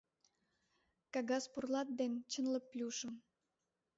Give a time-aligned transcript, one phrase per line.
[1.13, 3.13] Кагаз порлат ден чынле плюшым!